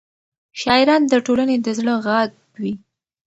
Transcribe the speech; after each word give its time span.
شاعران 0.59 1.01
د 1.07 1.13
ټولنې 1.25 1.55
د 1.61 1.67
زړه 1.79 1.93
غږ 2.05 2.31
وي. 2.61 2.73